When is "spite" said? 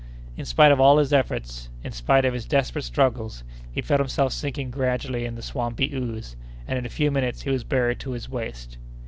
0.45-0.71, 1.91-2.25